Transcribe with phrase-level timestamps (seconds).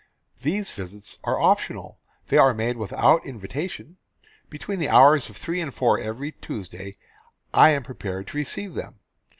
[0.41, 1.99] These visits are optional,
[2.29, 3.97] they are made without invitation;
[4.49, 6.97] between the hours of three and four every Tuesday
[7.53, 8.95] I am prepared to receive them.